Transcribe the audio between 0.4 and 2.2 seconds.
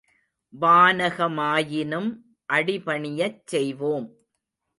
வானக மாயினும்